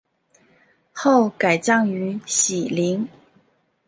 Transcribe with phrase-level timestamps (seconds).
[0.93, 3.07] 后改葬于禧陵。